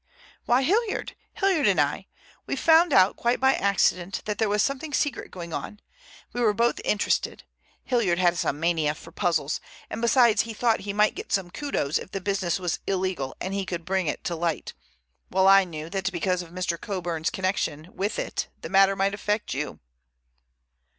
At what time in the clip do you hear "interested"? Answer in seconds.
6.83-7.43